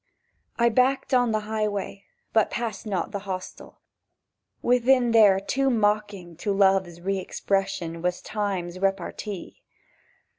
I 0.57 0.69
backed 0.69 1.13
on 1.13 1.31
the 1.31 1.41
Highway; 1.41 2.05
but 2.33 2.49
passed 2.49 2.87
not 2.87 3.11
The 3.11 3.19
hostel. 3.29 3.77
Within 4.63 5.11
there 5.11 5.39
Too 5.39 5.69
mocking 5.69 6.35
to 6.37 6.51
Love's 6.51 6.99
re 6.99 7.19
expression 7.19 8.01
Was 8.01 8.19
Time's 8.19 8.79
repartee! 8.79 9.61